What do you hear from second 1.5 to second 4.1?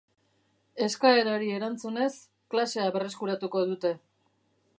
erantzunez, klasea berreskuratuko dute.